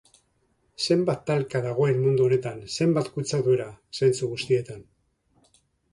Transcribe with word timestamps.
Zenbat 0.85 1.19
talka 1.31 1.61
dagoen 1.65 2.01
mundu 2.05 2.25
honetan, 2.29 2.57
zenbat 2.77 3.11
kutsadura, 3.19 3.69
zentzu 4.01 4.31
guztietan. 4.33 4.83